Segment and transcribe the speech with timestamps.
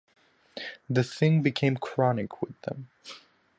[0.89, 2.89] The thing became chronic with them.